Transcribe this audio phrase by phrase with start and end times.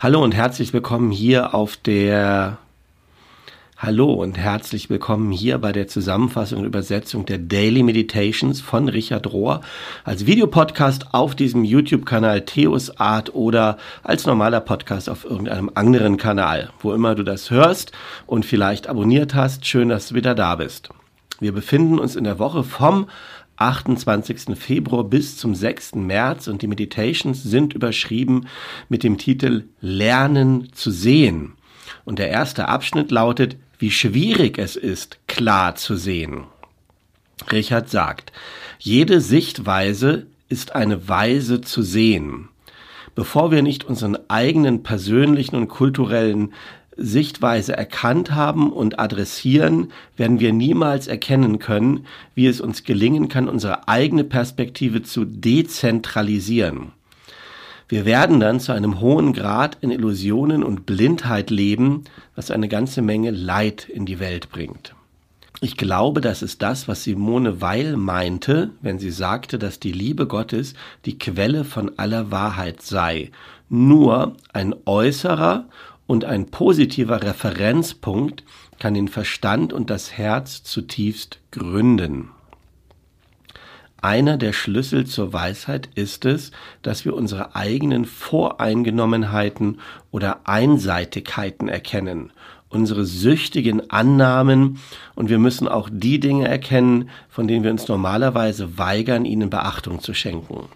[0.00, 2.58] Hallo und herzlich willkommen hier auf der
[3.78, 9.32] Hallo und herzlich willkommen hier bei der Zusammenfassung und Übersetzung der Daily Meditations von Richard
[9.32, 9.60] Rohr
[10.02, 16.70] als Videopodcast auf diesem YouTube-Kanal Theos Art oder als normaler Podcast auf irgendeinem anderen Kanal,
[16.80, 17.92] wo immer du das hörst
[18.26, 19.64] und vielleicht abonniert hast.
[19.64, 20.88] Schön, dass du wieder da bist.
[21.38, 23.06] Wir befinden uns in der Woche vom
[23.56, 24.56] 28.
[24.56, 25.96] Februar bis zum 6.
[25.96, 28.48] März und die Meditations sind überschrieben
[28.88, 31.54] mit dem Titel Lernen zu sehen.
[32.04, 36.44] Und der erste Abschnitt lautet, wie schwierig es ist, klar zu sehen.
[37.50, 38.32] Richard sagt,
[38.78, 42.48] jede Sichtweise ist eine Weise zu sehen.
[43.14, 46.52] Bevor wir nicht unseren eigenen persönlichen und kulturellen
[46.96, 53.48] Sichtweise erkannt haben und adressieren, werden wir niemals erkennen können, wie es uns gelingen kann,
[53.48, 56.92] unsere eigene Perspektive zu dezentralisieren.
[57.88, 63.02] Wir werden dann zu einem hohen Grad in Illusionen und Blindheit leben, was eine ganze
[63.02, 64.94] Menge Leid in die Welt bringt.
[65.60, 70.26] Ich glaube, das ist das, was Simone Weil meinte, wenn sie sagte, dass die Liebe
[70.26, 70.74] Gottes
[71.04, 73.30] die Quelle von aller Wahrheit sei.
[73.68, 75.66] Nur ein äußerer
[76.06, 78.44] und ein positiver Referenzpunkt
[78.78, 82.30] kann den Verstand und das Herz zutiefst gründen.
[84.02, 86.50] Einer der Schlüssel zur Weisheit ist es,
[86.82, 89.80] dass wir unsere eigenen Voreingenommenheiten
[90.10, 92.30] oder Einseitigkeiten erkennen,
[92.68, 94.78] unsere süchtigen Annahmen
[95.14, 100.00] und wir müssen auch die Dinge erkennen, von denen wir uns normalerweise weigern, ihnen Beachtung
[100.00, 100.68] zu schenken.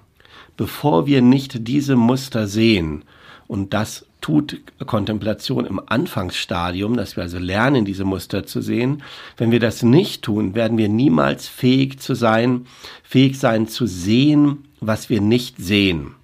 [0.56, 3.04] Bevor wir nicht diese Muster sehen,
[3.48, 9.02] und das tut Kontemplation im Anfangsstadium, dass wir also lernen, diese Muster zu sehen.
[9.36, 12.66] Wenn wir das nicht tun, werden wir niemals fähig zu sein,
[13.02, 16.14] fähig sein zu sehen, was wir nicht sehen.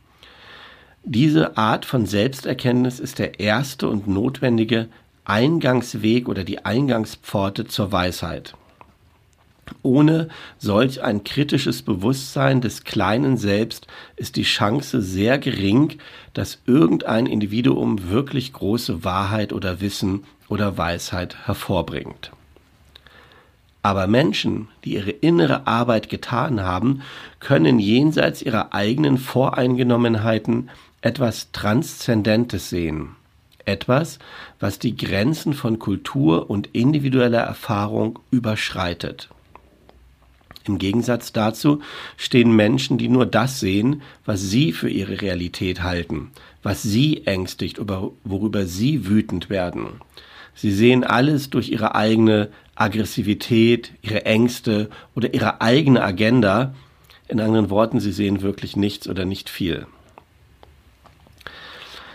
[1.04, 4.88] Diese Art von Selbsterkenntnis ist der erste und notwendige
[5.24, 8.54] Eingangsweg oder die Eingangspforte zur Weisheit.
[9.82, 13.86] Ohne solch ein kritisches Bewusstsein des kleinen Selbst
[14.16, 15.98] ist die Chance sehr gering,
[16.32, 22.32] dass irgendein Individuum wirklich große Wahrheit oder Wissen oder Weisheit hervorbringt.
[23.82, 27.02] Aber Menschen, die ihre innere Arbeit getan haben,
[27.38, 30.70] können jenseits ihrer eigenen Voreingenommenheiten
[31.02, 33.10] etwas Transzendentes sehen.
[33.66, 34.18] Etwas,
[34.58, 39.28] was die Grenzen von Kultur und individueller Erfahrung überschreitet.
[40.66, 41.82] Im Gegensatz dazu
[42.16, 46.30] stehen Menschen, die nur das sehen, was sie für ihre Realität halten,
[46.62, 47.78] was sie ängstigt,
[48.24, 50.00] worüber sie wütend werden.
[50.54, 56.74] Sie sehen alles durch ihre eigene Aggressivität, ihre Ängste oder ihre eigene Agenda.
[57.28, 59.86] In anderen Worten, sie sehen wirklich nichts oder nicht viel.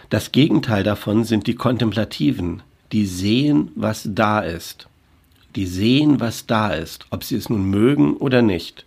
[0.09, 4.89] Das Gegenteil davon sind die Kontemplativen, die sehen, was da ist
[5.55, 8.85] die sehen, was da ist, ob sie es nun mögen oder nicht,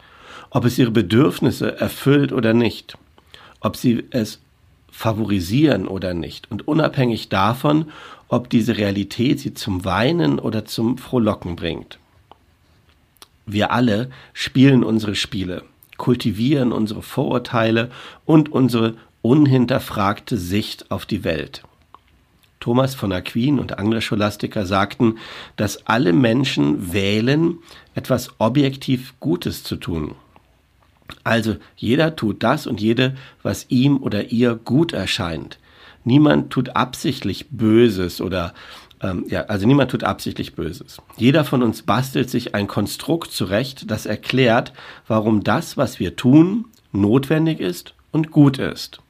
[0.51, 2.97] ob es ihre Bedürfnisse erfüllt oder nicht,
[3.61, 4.41] ob sie es
[4.91, 7.91] favorisieren oder nicht und unabhängig davon,
[8.29, 11.99] ob diese Realität sie zum Weinen oder zum Frohlocken bringt.
[13.47, 15.65] Wir alle spielen unsere Spiele,
[15.97, 17.91] kultivieren unsere Vorurteile
[18.25, 21.63] und unsere unhinterfragte Sicht auf die Welt.
[22.63, 25.19] Thomas von Aquin und andere Scholastiker sagten,
[25.57, 27.59] dass alle Menschen wählen,
[27.97, 30.15] etwas objektiv Gutes zu tun.
[31.25, 35.59] Also jeder tut das und jede, was ihm oder ihr gut erscheint.
[36.05, 38.55] Niemand tut absichtlich Böses oder
[39.01, 40.99] ähm, ja, also niemand tut absichtlich Böses.
[41.17, 44.73] Jeder von uns bastelt sich ein Konstrukt zurecht, das erklärt,
[45.09, 49.01] warum das, was wir tun, notwendig ist und gut ist.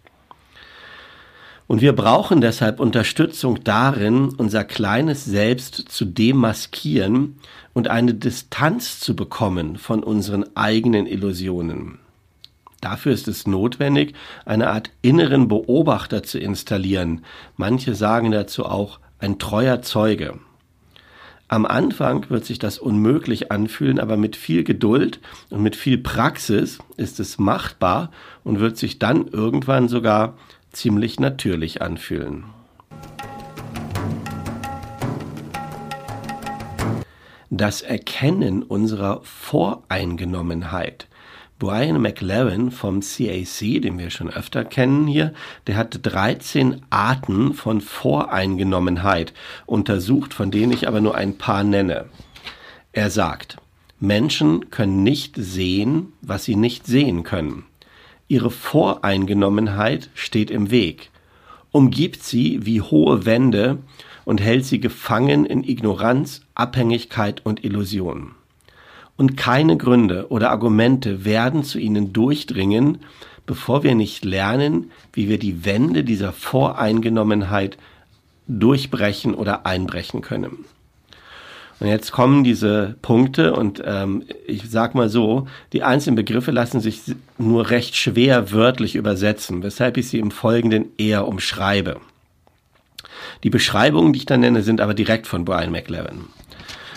[1.72, 7.38] Und wir brauchen deshalb Unterstützung darin, unser kleines Selbst zu demaskieren
[7.72, 11.98] und eine Distanz zu bekommen von unseren eigenen Illusionen.
[12.82, 14.12] Dafür ist es notwendig,
[14.44, 17.24] eine Art inneren Beobachter zu installieren.
[17.56, 20.40] Manche sagen dazu auch ein treuer Zeuge.
[21.48, 26.80] Am Anfang wird sich das unmöglich anfühlen, aber mit viel Geduld und mit viel Praxis
[26.98, 28.10] ist es machbar
[28.44, 30.34] und wird sich dann irgendwann sogar
[30.72, 32.44] ziemlich natürlich anfühlen.
[37.50, 41.06] Das Erkennen unserer Voreingenommenheit.
[41.58, 45.32] Brian McLaren vom CAC, den wir schon öfter kennen hier,
[45.68, 49.32] der hat 13 Arten von Voreingenommenheit
[49.66, 52.06] untersucht, von denen ich aber nur ein paar nenne.
[52.92, 53.58] Er sagt,
[54.00, 57.66] Menschen können nicht sehen, was sie nicht sehen können.
[58.32, 61.10] Ihre Voreingenommenheit steht im Weg.
[61.70, 63.76] umgibt sie wie hohe Wände
[64.24, 68.30] und hält sie gefangen in Ignoranz, Abhängigkeit und Illusion.
[69.18, 73.00] Und keine Gründe oder Argumente werden zu ihnen durchdringen,
[73.44, 77.76] bevor wir nicht lernen, wie wir die Wände dieser Voreingenommenheit
[78.48, 80.64] durchbrechen oder einbrechen können.
[81.82, 86.80] Und jetzt kommen diese Punkte und ähm, ich sag mal so, die einzelnen Begriffe lassen
[86.80, 87.00] sich
[87.38, 92.00] nur recht schwer wörtlich übersetzen, weshalb ich sie im Folgenden eher umschreibe.
[93.42, 96.26] Die Beschreibungen, die ich da nenne, sind aber direkt von Brian McLaren.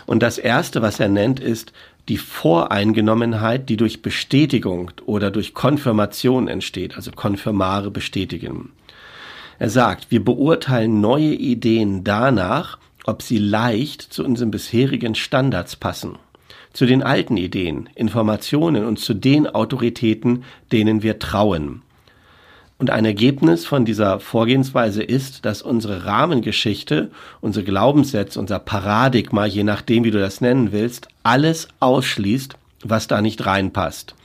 [0.06, 1.74] Und das erste, was er nennt, ist
[2.08, 8.72] die Voreingenommenheit, die durch Bestätigung oder durch Konfirmation entsteht, also konfirmare bestätigen.
[9.58, 16.18] Er sagt, wir beurteilen neue Ideen danach, ob sie leicht zu unseren bisherigen Standards passen,
[16.74, 21.84] zu den alten Ideen, Informationen und zu den Autoritäten, denen wir trauen.
[22.78, 27.10] Und ein Ergebnis von dieser Vorgehensweise ist, dass unsere Rahmengeschichte,
[27.40, 33.22] unsere Glaubenssätze, unser Paradigma, je nachdem, wie du das nennen willst, alles ausschließt, was da
[33.22, 34.16] nicht reinpasst.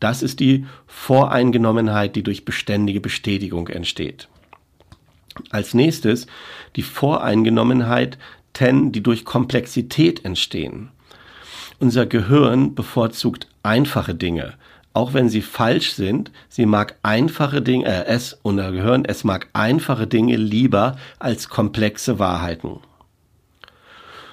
[0.00, 4.28] Das ist die Voreingenommenheit, die durch beständige Bestätigung entsteht.
[5.50, 6.26] Als nächstes
[6.76, 8.18] die Voreingenommenheit,
[8.52, 10.90] ten, die durch Komplexität entstehen.
[11.78, 14.54] Unser Gehirn bevorzugt einfache Dinge,
[14.94, 16.32] auch wenn sie falsch sind.
[16.48, 22.18] Sie mag einfache Dinge, äh, es, unser Gehirn, es mag einfache Dinge lieber als komplexe
[22.18, 22.80] Wahrheiten.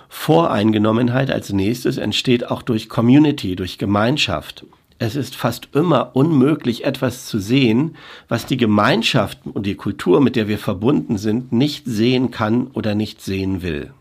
[0.10, 4.66] Voreingenommenheit als nächstes entsteht auch durch Community, durch Gemeinschaft.
[4.97, 7.97] Es ist fast immer unmöglich, etwas zu sehen,
[8.30, 12.95] was die Gemeinschaft und die Kultur, mit der wir verbunden sind, nicht sehen kann oder
[12.95, 13.94] nicht sehen will.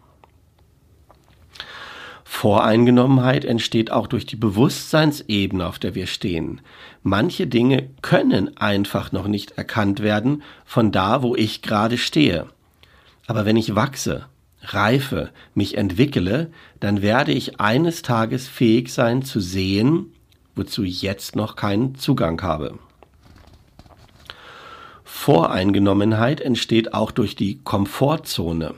[2.23, 6.61] Voreingenommenheit entsteht auch durch die Bewusstseinsebene, auf der wir stehen.
[7.03, 12.47] Manche Dinge können einfach noch nicht erkannt werden von da, wo ich gerade stehe.
[13.27, 14.27] Aber wenn ich wachse,
[14.63, 16.51] reife, mich entwickle,
[16.81, 20.14] dann werde ich eines Tages fähig sein zu sehen,
[20.57, 22.79] wozu ich jetzt noch keinen Zugang habe.
[25.05, 28.75] Voreingenommenheit entsteht auch durch die Komfortzone.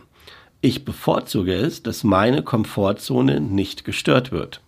[0.61, 4.61] Ich bevorzuge es, dass meine Komfortzone nicht gestört wird.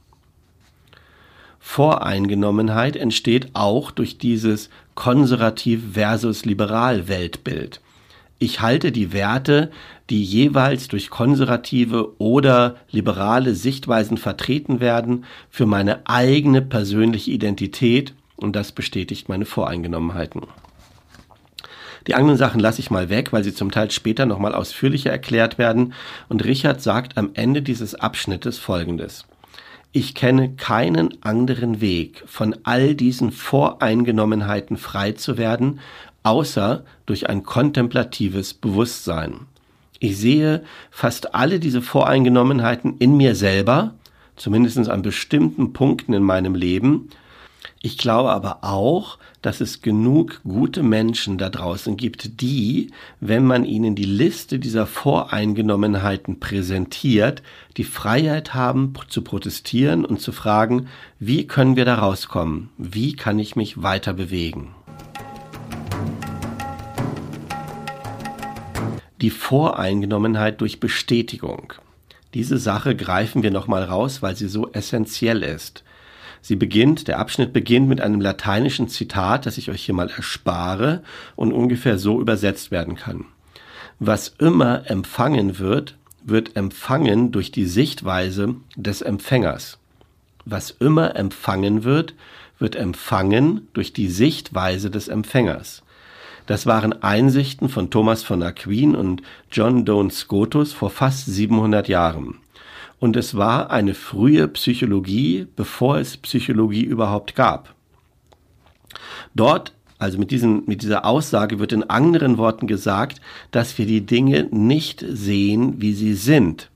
[1.60, 7.80] Voreingenommenheit entsteht auch durch dieses konservativ versus liberal Weltbild.
[8.38, 9.70] Ich halte die Werte,
[10.10, 18.54] die jeweils durch konservative oder liberale Sichtweisen vertreten werden, für meine eigene persönliche Identität und
[18.54, 20.42] das bestätigt meine Voreingenommenheiten.
[22.06, 25.58] Die anderen Sachen lasse ich mal weg, weil sie zum Teil später nochmal ausführlicher erklärt
[25.58, 25.92] werden.
[26.28, 29.26] Und Richard sagt am Ende dieses Abschnittes Folgendes.
[29.92, 35.80] Ich kenne keinen anderen Weg, von all diesen Voreingenommenheiten frei zu werden,
[36.22, 39.46] außer durch ein kontemplatives Bewusstsein.
[40.00, 43.94] Ich sehe fast alle diese Voreingenommenheiten in mir selber,
[44.36, 47.10] zumindest an bestimmten Punkten in meinem Leben.
[47.80, 53.64] Ich glaube aber auch, dass es genug gute Menschen da draußen gibt, die, wenn man
[53.64, 57.42] ihnen die Liste dieser Voreingenommenheiten präsentiert,
[57.76, 60.88] die Freiheit haben zu protestieren und zu fragen,
[61.20, 62.70] wie können wir da rauskommen?
[62.78, 64.74] Wie kann ich mich weiter bewegen?
[69.20, 71.72] Die Voreingenommenheit durch Bestätigung.
[72.34, 75.82] Diese Sache greifen wir nochmal raus, weil sie so essentiell ist.
[76.40, 81.02] Sie beginnt, der Abschnitt beginnt mit einem lateinischen Zitat, das ich euch hier mal erspare
[81.34, 83.24] und ungefähr so übersetzt werden kann.
[83.98, 89.78] Was immer empfangen wird, wird empfangen durch die Sichtweise des Empfängers.
[90.44, 92.14] Was immer empfangen wird,
[92.60, 95.82] wird empfangen durch die Sichtweise des Empfängers.
[96.48, 102.40] Das waren Einsichten von Thomas von Aquin und John Donne Scotus vor fast 700 Jahren
[103.00, 107.74] und es war eine frühe Psychologie, bevor es Psychologie überhaupt gab.
[109.34, 114.06] Dort, also mit, diesen, mit dieser Aussage wird in anderen Worten gesagt, dass wir die
[114.06, 116.70] Dinge nicht sehen, wie sie sind,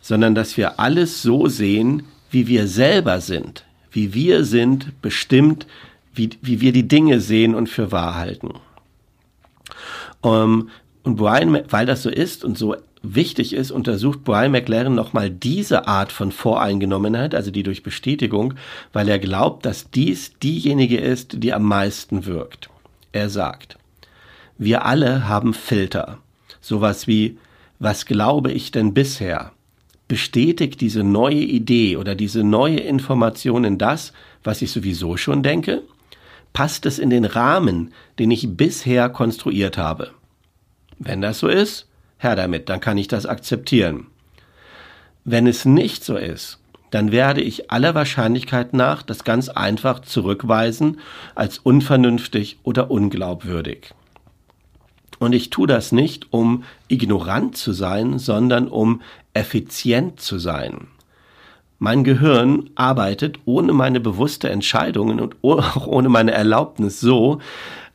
[0.00, 5.66] sondern dass wir alles so sehen, wie wir selber sind, wie wir sind, bestimmt,
[6.12, 8.50] wie, wie wir die Dinge sehen und für wahr halten.
[10.24, 10.70] Ähm,
[11.02, 15.86] und Brian, weil das so ist und so wichtig ist, untersucht Brian McLaren nochmal diese
[15.86, 18.54] Art von Voreingenommenheit, also die durch Bestätigung,
[18.92, 22.70] weil er glaubt, dass dies diejenige ist, die am meisten wirkt.
[23.12, 23.78] Er sagt,
[24.58, 26.18] wir alle haben Filter.
[26.60, 27.38] Sowas wie,
[27.78, 29.52] was glaube ich denn bisher?
[30.08, 35.82] Bestätigt diese neue Idee oder diese neue Information in das, was ich sowieso schon denke?
[36.56, 40.12] Passt es in den Rahmen, den ich bisher konstruiert habe?
[40.98, 41.86] Wenn das so ist,
[42.16, 44.06] Herr damit, dann kann ich das akzeptieren.
[45.22, 46.58] Wenn es nicht so ist,
[46.90, 50.98] dann werde ich aller Wahrscheinlichkeit nach das ganz einfach zurückweisen
[51.34, 53.92] als unvernünftig oder unglaubwürdig.
[55.18, 59.02] Und ich tue das nicht, um ignorant zu sein, sondern um
[59.34, 60.86] effizient zu sein.
[61.78, 67.40] Mein Gehirn arbeitet ohne meine bewusste Entscheidungen und auch ohne meine Erlaubnis so,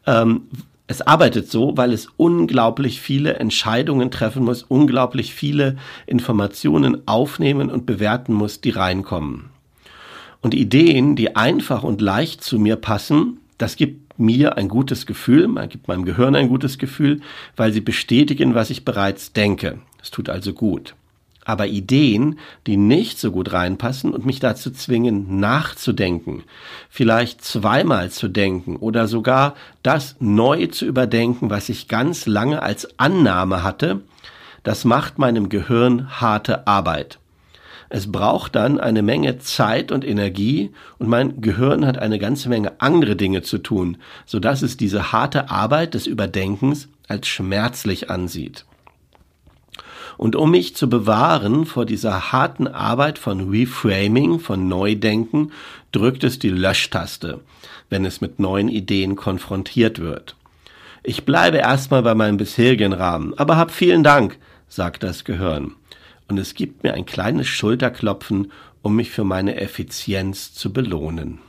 [0.06, 0.44] ähm,
[0.88, 7.86] es arbeitet so, weil es unglaublich viele Entscheidungen treffen muss, unglaublich viele Informationen aufnehmen und
[7.86, 9.52] bewerten muss, die reinkommen.
[10.42, 15.48] Und Ideen, die einfach und leicht zu mir passen, das gibt mir ein gutes Gefühl,
[15.48, 17.22] man gibt meinem Gehirn ein gutes Gefühl,
[17.56, 19.80] weil sie bestätigen, was ich bereits denke.
[20.02, 20.96] Es tut also gut.
[21.44, 26.44] Aber Ideen, die nicht so gut reinpassen und mich dazu zwingen, nachzudenken,
[26.90, 33.00] vielleicht zweimal zu denken oder sogar das neu zu überdenken, was ich ganz lange als
[33.00, 34.02] Annahme hatte,
[34.64, 37.18] das macht meinem Gehirn harte Arbeit.
[37.94, 42.80] Es braucht dann eine Menge Zeit und Energie und mein Gehirn hat eine ganze Menge
[42.80, 48.64] andere Dinge zu tun, so dass es diese harte Arbeit des Überdenkens als schmerzlich ansieht.
[50.18, 55.52] Und um mich zu bewahren vor dieser harten Arbeit von Reframing, von Neudenken,
[55.92, 57.40] drückt es die Löschtaste,
[57.90, 60.36] wenn es mit neuen Ideen konfrontiert wird.
[61.04, 64.38] Ich bleibe erstmal bei meinem bisherigen Rahmen, aber hab vielen Dank,
[64.68, 65.76] sagt das Gehirn
[66.32, 71.40] und es gibt mir ein kleines Schulterklopfen, um mich für meine Effizienz zu belohnen.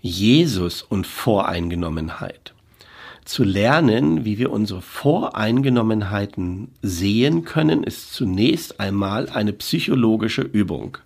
[0.00, 2.53] Jesus und Voreingenommenheit.
[3.24, 10.98] Zu lernen, wie wir unsere Voreingenommenheiten sehen können, ist zunächst einmal eine psychologische Übung.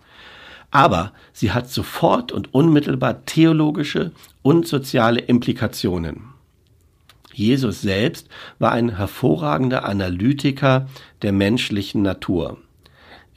[0.71, 4.11] Aber sie hat sofort und unmittelbar theologische
[4.43, 6.25] und soziale Implikationen.
[7.33, 10.89] Jesus selbst war ein hervorragender Analytiker
[11.23, 12.59] der menschlichen Natur.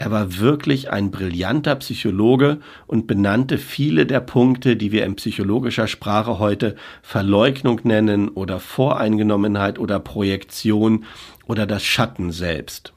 [0.01, 5.85] Er war wirklich ein brillanter Psychologe und benannte viele der Punkte, die wir in psychologischer
[5.85, 11.05] Sprache heute Verleugnung nennen oder Voreingenommenheit oder Projektion
[11.45, 12.93] oder das Schatten selbst.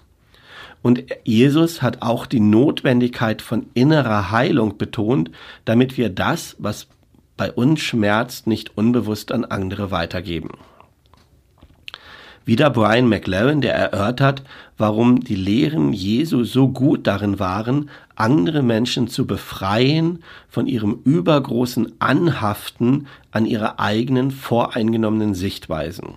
[0.80, 5.30] Und Jesus hat auch die Notwendigkeit von innerer Heilung betont,
[5.66, 6.86] damit wir das, was
[7.36, 10.52] bei uns schmerzt, nicht unbewusst an andere weitergeben.
[12.44, 14.42] Wieder Brian McLaren, der erörtert,
[14.76, 22.00] warum die Lehren Jesu so gut darin waren, andere Menschen zu befreien von ihrem übergroßen
[22.00, 26.14] Anhaften an ihre eigenen voreingenommenen Sichtweisen.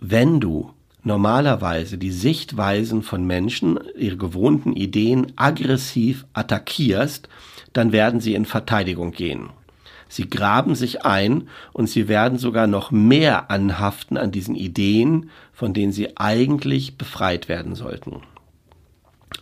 [0.00, 0.70] Wenn du
[1.04, 7.28] normalerweise die Sichtweisen von Menschen, ihre gewohnten Ideen aggressiv attackierst,
[7.72, 9.50] dann werden sie in Verteidigung gehen.
[10.14, 15.74] Sie graben sich ein und sie werden sogar noch mehr anhaften an diesen Ideen, von
[15.74, 18.22] denen sie eigentlich befreit werden sollten.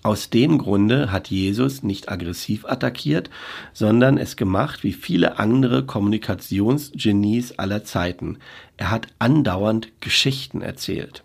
[0.03, 3.29] Aus dem Grunde hat Jesus nicht aggressiv attackiert,
[3.75, 8.39] sondern es gemacht wie viele andere Kommunikationsgenies aller Zeiten.
[8.79, 11.23] Er hat andauernd Geschichten erzählt.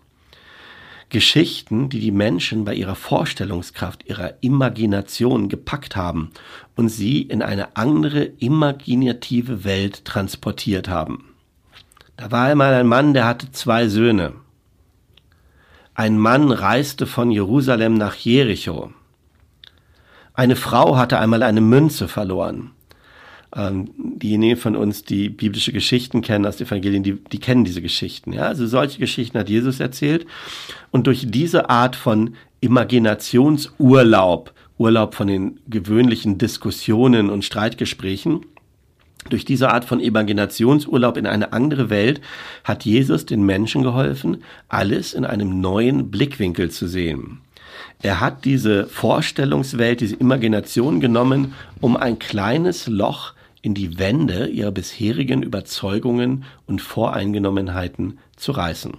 [1.10, 6.30] Geschichten, die die Menschen bei ihrer Vorstellungskraft, ihrer Imagination gepackt haben
[6.76, 11.34] und sie in eine andere imaginative Welt transportiert haben.
[12.16, 14.34] Da war einmal ein Mann, der hatte zwei Söhne.
[15.94, 18.92] Ein Mann reiste von Jerusalem nach Jericho.
[20.34, 22.72] Eine Frau hatte einmal eine Münze verloren.
[23.56, 27.80] Ähm, diejenigen von uns, die biblische Geschichten kennen aus den Evangelien, die, die kennen diese
[27.80, 28.32] Geschichten.
[28.32, 28.42] Ja?
[28.42, 30.26] Also solche Geschichten hat Jesus erzählt.
[30.90, 38.44] Und durch diese Art von Imaginationsurlaub, Urlaub von den gewöhnlichen Diskussionen und Streitgesprächen,
[39.30, 42.20] durch diese Art von Imaginationsurlaub in eine andere Welt
[42.64, 47.40] hat Jesus den Menschen geholfen, alles in einem neuen Blickwinkel zu sehen.
[48.00, 54.70] Er hat diese Vorstellungswelt, diese Imagination genommen, um ein kleines Loch in die Wände ihrer
[54.70, 58.96] bisherigen Überzeugungen und Voreingenommenheiten zu reißen.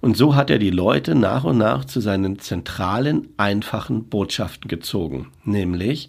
[0.00, 5.28] Und so hat er die Leute nach und nach zu seinen zentralen, einfachen Botschaften gezogen,
[5.44, 6.08] nämlich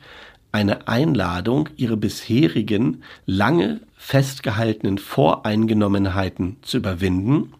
[0.53, 7.53] eine Einladung, ihre bisherigen, lange festgehaltenen Voreingenommenheiten zu überwinden,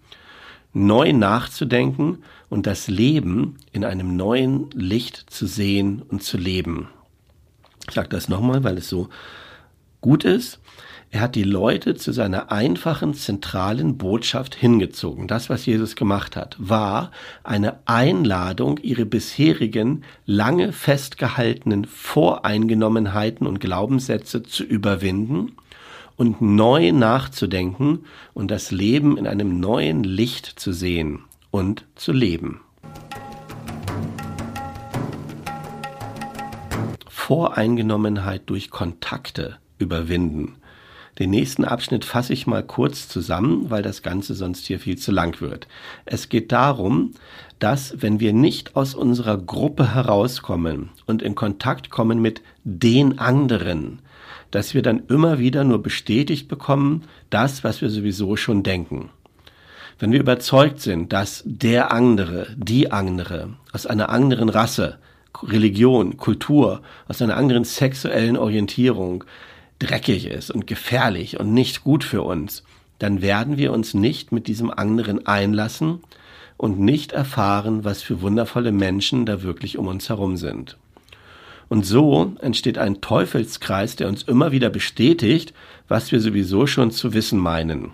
[0.73, 2.19] neu nachzudenken
[2.49, 6.87] und das Leben in einem neuen Licht zu sehen und zu leben.
[7.87, 9.09] Ich sage das nochmal, weil es so
[10.01, 10.59] gut ist.
[11.13, 15.27] Er hat die Leute zu seiner einfachen, zentralen Botschaft hingezogen.
[15.27, 17.11] Das, was Jesus gemacht hat, war
[17.43, 25.57] eine Einladung, ihre bisherigen, lange festgehaltenen Voreingenommenheiten und Glaubenssätze zu überwinden
[26.15, 32.61] und neu nachzudenken und das Leben in einem neuen Licht zu sehen und zu leben.
[37.09, 40.55] Voreingenommenheit durch Kontakte überwinden.
[41.19, 45.11] Den nächsten Abschnitt fasse ich mal kurz zusammen, weil das Ganze sonst hier viel zu
[45.11, 45.67] lang wird.
[46.05, 47.11] Es geht darum,
[47.59, 53.99] dass wenn wir nicht aus unserer Gruppe herauskommen und in Kontakt kommen mit den anderen,
[54.51, 59.09] dass wir dann immer wieder nur bestätigt bekommen, das, was wir sowieso schon denken.
[59.99, 64.97] Wenn wir überzeugt sind, dass der andere, die andere aus einer anderen Rasse,
[65.43, 69.23] Religion, Kultur, aus einer anderen sexuellen Orientierung
[69.81, 72.63] dreckig ist und gefährlich und nicht gut für uns,
[72.99, 76.01] dann werden wir uns nicht mit diesem anderen einlassen
[76.57, 80.77] und nicht erfahren, was für wundervolle Menschen da wirklich um uns herum sind.
[81.67, 85.53] Und so entsteht ein Teufelskreis, der uns immer wieder bestätigt,
[85.87, 87.91] was wir sowieso schon zu wissen meinen.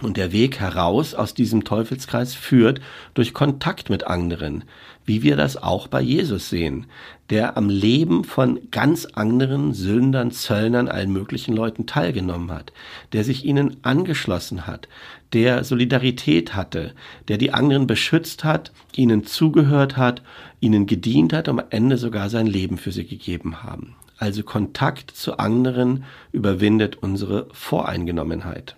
[0.00, 2.80] Und der Weg heraus aus diesem Teufelskreis führt
[3.14, 4.62] durch Kontakt mit anderen,
[5.04, 6.86] wie wir das auch bei Jesus sehen,
[7.30, 12.72] der am Leben von ganz anderen Sündern, Zöllnern, allen möglichen Leuten teilgenommen hat,
[13.12, 14.86] der sich ihnen angeschlossen hat,
[15.32, 16.92] der Solidarität hatte,
[17.26, 20.22] der die anderen beschützt hat, ihnen zugehört hat,
[20.60, 23.96] ihnen gedient hat und am Ende sogar sein Leben für sie gegeben haben.
[24.16, 28.76] Also Kontakt zu anderen überwindet unsere Voreingenommenheit.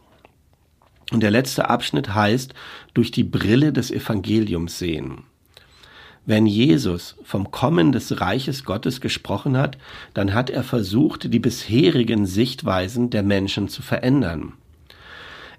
[1.11, 2.55] Und der letzte Abschnitt heißt,
[2.95, 5.25] durch die Brille des Evangeliums sehen.
[6.27, 9.79] Wenn Jesus vom Kommen des Reiches Gottes gesprochen hat,
[10.15, 14.53] dann hat er versucht, die bisherigen Sichtweisen der Menschen zu verändern.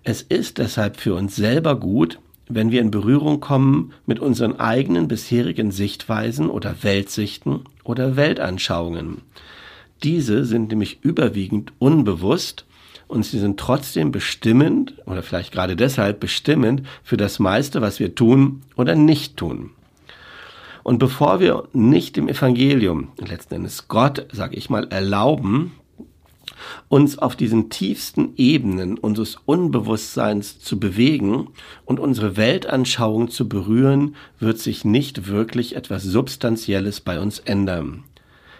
[0.03, 5.07] Es ist deshalb für uns selber gut, wenn wir in Berührung kommen mit unseren eigenen
[5.07, 9.21] bisherigen Sichtweisen oder Weltsichten oder Weltanschauungen.
[10.03, 12.65] Diese sind nämlich überwiegend unbewusst
[13.11, 18.15] und sie sind trotzdem bestimmend oder vielleicht gerade deshalb bestimmend für das meiste, was wir
[18.15, 19.71] tun oder nicht tun.
[20.83, 25.73] Und bevor wir nicht dem Evangelium, letzten Endes Gott, sage ich mal, erlauben,
[26.87, 31.49] uns auf diesen tiefsten Ebenen unseres Unbewusstseins zu bewegen
[31.85, 38.03] und unsere Weltanschauung zu berühren, wird sich nicht wirklich etwas Substanzielles bei uns ändern.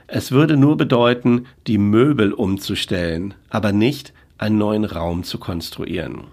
[0.08, 6.24] Es würde nur bedeuten, die Möbel umzustellen, aber nicht einen neuen Raum zu konstruieren.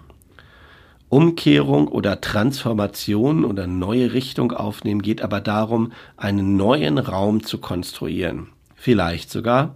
[1.11, 8.49] Umkehrung oder Transformation oder neue Richtung aufnehmen geht aber darum, einen neuen Raum zu konstruieren.
[8.75, 9.75] Vielleicht sogar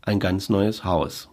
[0.00, 1.28] ein ganz neues Haus.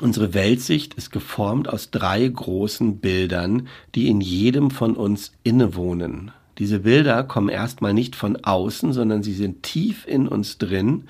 [0.00, 6.32] Unsere Weltsicht ist geformt aus drei großen Bildern, die in jedem von uns innewohnen.
[6.58, 11.04] Diese Bilder kommen erstmal nicht von außen, sondern sie sind tief in uns drin.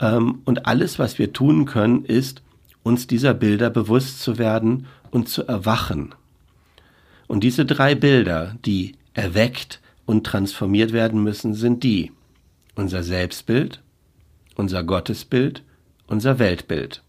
[0.00, 2.42] Ähm, und alles, was wir tun können, ist,
[2.82, 6.14] uns dieser Bilder bewusst zu werden und zu erwachen.
[7.28, 12.12] Und diese drei Bilder, die erweckt und transformiert werden müssen, sind die
[12.74, 13.82] unser Selbstbild,
[14.56, 15.62] unser Gottesbild,
[16.06, 17.02] unser Weltbild.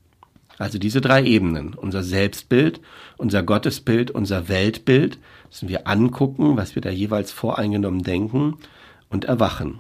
[0.57, 2.79] Also diese drei Ebenen, unser Selbstbild,
[3.17, 5.17] unser Gottesbild, unser Weltbild,
[5.49, 8.57] müssen wir angucken, was wir da jeweils voreingenommen denken
[9.09, 9.79] und erwachen.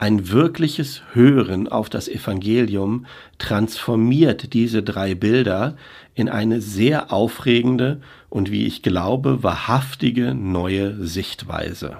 [0.00, 3.04] Ein wirkliches Hören auf das Evangelium
[3.36, 5.76] transformiert diese drei Bilder
[6.14, 11.98] in eine sehr aufregende und wie ich glaube, wahrhaftige neue Sichtweise.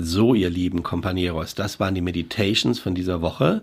[0.00, 3.62] So, ihr lieben Companeros, das waren die Meditations von dieser Woche.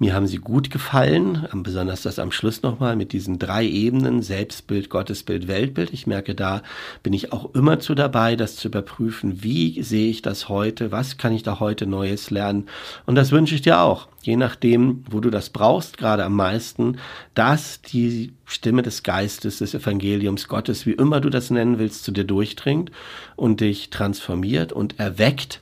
[0.00, 4.90] Mir haben sie gut gefallen, besonders das am Schluss nochmal mit diesen drei Ebenen, Selbstbild,
[4.90, 5.92] Gottesbild, Weltbild.
[5.92, 6.62] Ich merke, da
[7.02, 11.16] bin ich auch immer zu dabei, das zu überprüfen, wie sehe ich das heute, was
[11.16, 12.66] kann ich da heute Neues lernen.
[13.06, 16.98] Und das wünsche ich dir auch, je nachdem, wo du das brauchst, gerade am meisten,
[17.34, 22.12] dass die Stimme des Geistes, des Evangeliums Gottes, wie immer du das nennen willst, zu
[22.12, 22.90] dir durchdringt
[23.36, 25.60] und dich transformiert und erweckt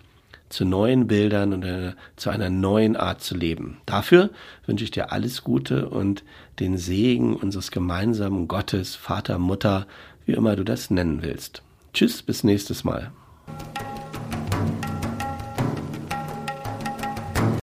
[0.48, 3.78] zu neuen Bildern und zu einer neuen Art zu leben.
[3.86, 4.30] Dafür
[4.66, 6.24] wünsche ich dir alles Gute und
[6.60, 9.86] den Segen unseres gemeinsamen Gottes, Vater, Mutter,
[10.24, 11.62] wie immer du das nennen willst.
[11.92, 13.10] Tschüss, bis nächstes Mal.